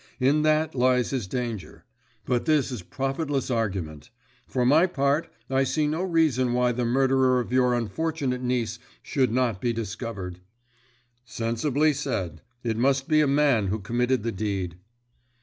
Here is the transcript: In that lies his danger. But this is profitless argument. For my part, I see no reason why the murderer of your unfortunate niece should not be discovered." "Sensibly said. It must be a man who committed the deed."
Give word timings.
In 0.19 0.41
that 0.41 0.73
lies 0.73 1.11
his 1.11 1.27
danger. 1.27 1.85
But 2.25 2.45
this 2.45 2.71
is 2.71 2.81
profitless 2.81 3.51
argument. 3.51 4.09
For 4.47 4.65
my 4.65 4.87
part, 4.87 5.31
I 5.47 5.63
see 5.63 5.85
no 5.87 6.01
reason 6.01 6.53
why 6.53 6.71
the 6.71 6.85
murderer 6.85 7.39
of 7.39 7.51
your 7.53 7.75
unfortunate 7.75 8.41
niece 8.41 8.79
should 9.03 9.31
not 9.31 9.61
be 9.61 9.73
discovered." 9.73 10.39
"Sensibly 11.23 11.93
said. 11.93 12.41
It 12.63 12.77
must 12.77 13.07
be 13.07 13.21
a 13.21 13.27
man 13.27 13.67
who 13.67 13.77
committed 13.77 14.23
the 14.23 14.31
deed." 14.31 14.79